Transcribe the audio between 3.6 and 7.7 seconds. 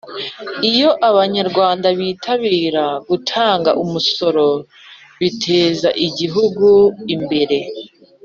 umusora biteza igihugu imbere